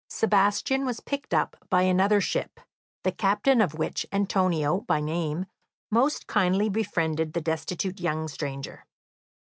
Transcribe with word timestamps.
Sebastian 0.09 0.83
was 0.83 0.99
picked 0.99 1.31
up 1.31 1.55
by 1.69 1.83
another 1.83 2.19
ship, 2.19 2.59
the 3.03 3.11
captain 3.11 3.61
of 3.61 3.75
which, 3.75 4.03
Antonio 4.11 4.79
by 4.81 4.99
name, 4.99 5.45
most 5.91 6.25
kindly 6.25 6.69
befriended 6.69 7.33
the 7.33 7.41
destitute 7.41 7.99
young 7.99 8.27
stranger. 8.27 8.85